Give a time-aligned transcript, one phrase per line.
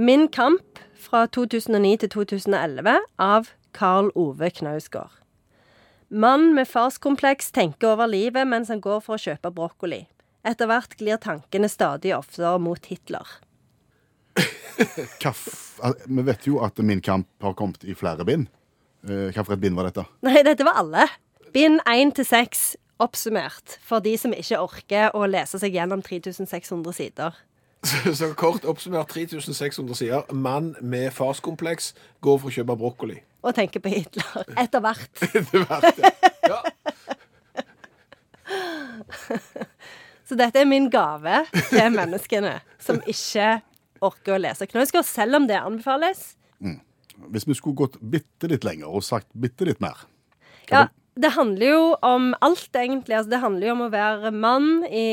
[0.00, 5.12] Min kamp fra 2009 til 2011 av Karl Ove Knausgård.
[6.08, 10.06] Mann med farskompleks tenker over livet mens han går for å kjøpe brokkoli.
[10.40, 13.28] Etter hvert glir tankene stadig oftere mot Hitler.
[15.20, 15.44] Kaff,
[16.08, 18.48] vi vet jo at Min kamp har kommet i flere bind.
[19.04, 20.06] Eh, Hvilket bind var dette?
[20.24, 21.10] Nei, dette var alle.
[21.52, 22.64] Bind 1 til 6
[23.04, 27.36] oppsummert for de som ikke orker å lese seg gjennom 3600 sider.
[27.80, 30.32] Så, så kort oppsummert 3600 sider.
[30.36, 33.16] Mann med farskompleks går for å kjøpe brokkoli.
[33.40, 34.44] Og tenker på Hitler.
[34.60, 35.22] Etter hvert.
[35.40, 36.00] Etter hvert,
[36.50, 36.60] Ja.
[40.30, 41.40] Så dette er min gave
[41.72, 43.56] til menneskene som ikke
[44.04, 46.36] orker å lese Knausgård, selv om det anbefales.
[47.34, 50.06] Hvis vi skulle gått bitte litt lenger og sagt bitte litt mer
[50.70, 50.86] Ja,
[51.20, 53.16] det handler jo om alt, egentlig.
[53.16, 55.06] Altså, det handler jo om å være mann i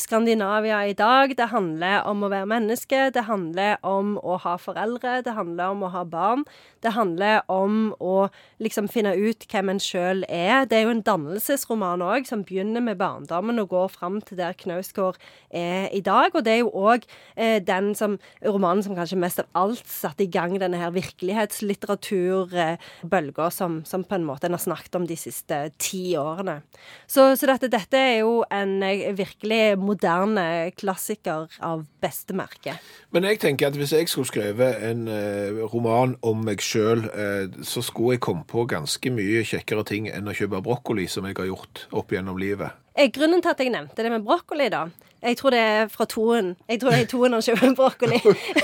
[0.00, 1.36] Skandinavia i dag.
[1.36, 3.10] Det handler om å være menneske.
[3.12, 5.22] Det handler om å ha foreldre.
[5.26, 6.44] Det handler om å ha barn.
[6.80, 8.28] Det handler om å
[8.62, 10.64] liksom finne ut hvem en sjøl er.
[10.70, 14.54] Det er jo en dannelsesroman òg, som begynner med barndommen og går fram til der
[14.56, 15.16] Knausgård
[15.50, 16.30] er i dag.
[16.32, 17.02] Og det er jo òg
[17.36, 23.50] eh, den som, romanen som kanskje mest av alt satte i gang denne her virkelighetslitteraturbølga
[23.52, 26.60] som, som på en måte en har snakket om de siste ti årene.
[27.06, 32.76] Så, så dette, dette er jo en eh, virkelig moderne klassiker av beste merke.
[33.14, 37.46] Men jeg tenker at hvis jeg skulle skrevet en eh, roman om meg sjøl, eh,
[37.66, 41.38] så skulle jeg komme på ganske mye kjekkere ting enn å kjøpe brokkoli, som jeg
[41.38, 42.76] har gjort opp gjennom livet.
[42.98, 44.88] Eh, Grunnen til at jeg nevnte det med brokkoli, da
[45.22, 46.52] Jeg tror det er fra toen.
[46.68, 48.18] Jeg tror det er i toen han kjøper brokkoli.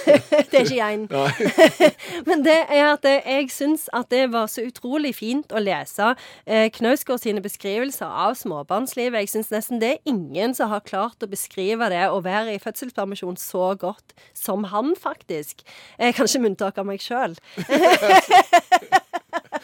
[0.50, 1.04] det er ikke én.
[2.28, 6.08] Men det er at jeg syns at det var så utrolig fint å lese
[6.46, 9.22] eh, Knausgård sine beskrivelser av småbarnslivet.
[9.22, 12.62] Jeg syns nesten det er ingen som har klart å beskrive det å være i
[12.62, 15.62] fødselspermisjon så godt som han, faktisk.
[15.98, 17.38] Eh, kanskje med unntak av meg sjøl.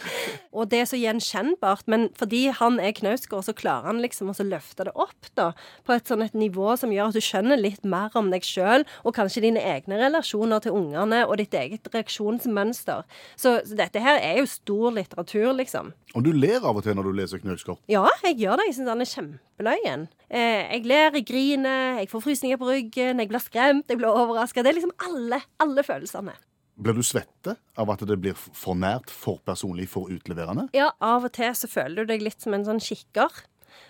[0.57, 4.37] Og det er så gjenkjennbart, men fordi han er Knausgård, så klarer han liksom å
[4.47, 5.51] løfte det opp da,
[5.87, 8.87] på et sånn et nivå som gjør at du skjønner litt mer om deg sjøl,
[9.05, 13.05] og kanskje dine egne relasjoner til ungene, og ditt eget reaksjonsmønster.
[13.37, 15.93] Så, så dette her er jo stor litteratur, liksom.
[16.17, 17.83] Og du ler av og til når du leser Knausgård.
[17.93, 18.71] Ja, jeg gjør det.
[18.71, 20.07] Jeg syns han er kjempeløyen.
[20.31, 24.09] Eh, jeg ler, jeg griner, jeg får frysninger på ryggen, jeg blir skremt, jeg blir
[24.09, 24.65] overraska.
[24.65, 26.37] Det er liksom alle, alle følelsene.
[26.77, 30.67] Blir du svette av at det blir for nært, for personlig, for utleverende?
[30.77, 33.33] Ja, av og til så føler du deg litt som en sånn kikker.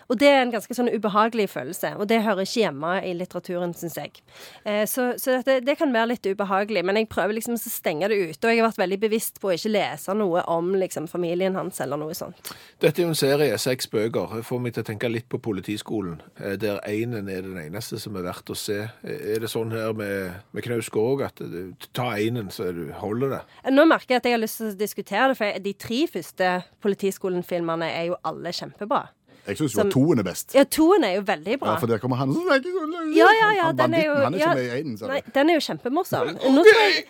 [0.07, 3.73] Og det er en ganske sånn ubehagelig følelse, og det hører ikke hjemme i litteraturen,
[3.75, 4.21] syns jeg.
[4.63, 8.07] Eh, så så dette, det kan være litt ubehagelig, men jeg prøver liksom å stenge
[8.07, 8.47] det ute.
[8.47, 11.81] Og jeg har vært veldig bevisst på å ikke lese noe om liksom, familien hans
[11.83, 12.53] eller noe sånt.
[12.79, 14.37] Dette er jo en serie, seks bøker.
[14.47, 18.15] Får meg til å tenke litt på Politiskolen, eh, der einen er den eneste som
[18.15, 18.85] er verdt å se.
[19.03, 22.87] Eh, Er det sånn her med, med Knausgård òg, at du, ta einen, så du,
[22.95, 23.41] holder det?
[23.75, 26.51] Nå merker jeg at jeg har lyst til å diskutere det, for de tre første
[26.85, 29.03] Politiskolen-filmene er jo alle kjempebra.
[29.47, 30.55] Jeg syns jo Som- at toen er best.
[30.55, 31.69] Ja, toen er jo veldig bra.
[31.71, 34.37] Ja, for der kommer han sånn Ja, ja, ja, Han den er jo han er
[34.39, 36.27] ja, med i einen, Nei, den er jo kjempemorsom.
[36.55, 37.05] Nå jeg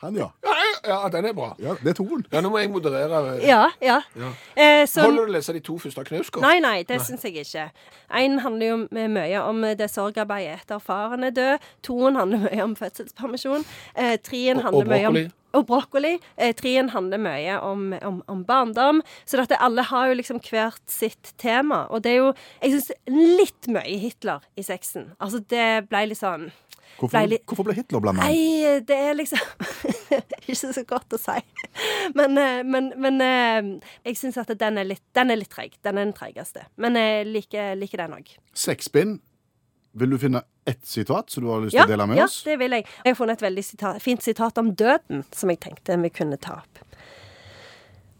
[0.00, 0.28] Han, ja.
[0.86, 1.54] Ja, den er bra.
[1.58, 1.74] ja.
[1.82, 2.24] Det er toen.
[2.32, 3.40] Ja, nå må jeg moderere.
[3.42, 4.00] Ja, ja.
[4.56, 6.42] Eh, så, Holder du å lese de to første av Knausgård?
[6.42, 7.70] Nei, nei, det syns jeg ikke.
[8.14, 11.58] Én handler jo mye om det sorgarbeidet etter faren er død.
[11.82, 13.66] Toen handler mye om fødselspermisjon.
[13.96, 15.32] Eh, treen handler og mye om.
[15.58, 16.14] Og brokkoli.
[16.38, 19.02] Eh, trien handler mye om, om, om barndom.
[19.28, 21.84] Så dette, alle har jo liksom hvert sitt tema.
[21.92, 22.30] Og det er jo
[22.62, 25.12] Jeg syns litt mye Hitler i sexen.
[25.18, 26.48] Altså, det ble litt sånn
[26.98, 28.32] Hvorfor, Ble litt- hvorfor ble Hitler blanda inn?
[28.32, 29.42] Nei, det er liksom
[30.48, 31.36] Ikke så godt å si.
[32.16, 33.68] Men, eh, men, men eh,
[34.08, 35.76] jeg syns at den er litt, den er litt treig.
[35.84, 36.64] Den er den treigeste.
[36.80, 38.32] Men jeg liker, liker den òg.
[38.56, 39.18] Sexspinn.
[39.98, 42.26] Vil du finne ett sitat som du har lyst til Ja, å dele med ja,
[42.28, 42.42] oss?
[42.46, 42.84] det vil jeg.
[43.04, 46.38] Jeg har funnet et veldig sitat, fint sitat om døden som jeg tenkte vi kunne
[46.40, 46.82] ta opp.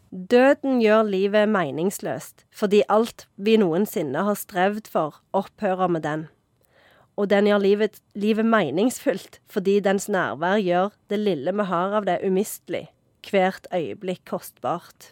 [0.09, 6.27] Døden gjør livet meningsløst fordi alt vi noensinne har strevd for, opphører med den.
[7.19, 12.09] Og den gjør livet, livet meningsfullt fordi dens nærvær gjør det lille vi har av
[12.09, 12.87] det, umistelig.
[13.29, 15.11] Hvert øyeblikk kostbart.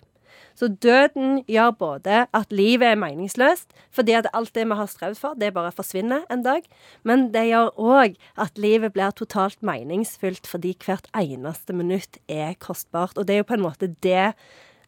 [0.56, 5.18] Så døden gjør både at livet er meningsløst, fordi at alt det vi har strevd
[5.20, 6.64] for, det bare forsvinner en dag.
[7.04, 13.18] Men det gjør òg at livet blir totalt meningsfullt, fordi hvert eneste minutt er kostbart.
[13.18, 14.32] Og det er jo på en måte det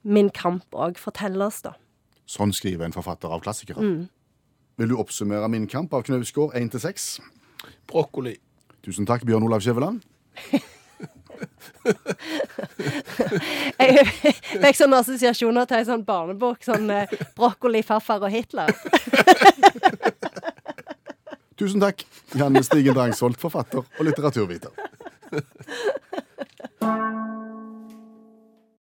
[0.02, 1.74] min kamp òg forteller oss, da.
[2.28, 3.80] Sånn skriver en forfatter av klassikere.
[3.80, 4.08] Mm.
[4.78, 7.06] Vil du oppsummere Min kamp av Knausgård 1 til 6?
[7.90, 8.36] Brokkoli.
[8.84, 10.04] Tusen takk, Bjørn Olav Skjæveland.
[13.78, 14.06] Jeg
[14.62, 18.72] fikk sånne assosiasjoner til en sånn barnebok, sånn eh, brokkoli, farfar og Hitler.
[21.58, 22.04] Tusen takk,
[22.38, 24.70] Janne Stigen Drangsvold, forfatter og litteraturviter.